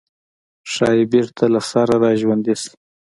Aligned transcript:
ښايي 0.71 1.03
بېرته 1.13 1.43
له 1.53 1.61
سره 1.71 1.93
راژوندي 2.03 2.55
شي. 2.61 2.71